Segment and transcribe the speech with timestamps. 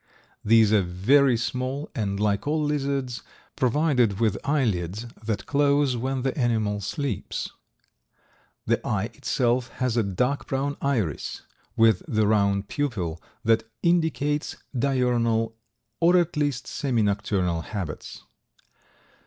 [0.43, 3.21] These are very small and, like all lizards,
[3.55, 7.51] provided with eye lids that close when the animal sleeps.
[8.65, 11.43] The eye itself has a dark brown iris,
[11.77, 15.55] with the round pupil that indicates diurnal
[15.99, 18.23] or at least semi nocturnal habits.